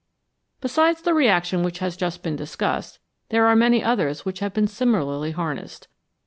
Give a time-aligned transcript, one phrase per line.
[0.61, 2.97] Besides the reaction which has just been discussed,
[3.29, 5.87] there are many others which have been similarly harnessed.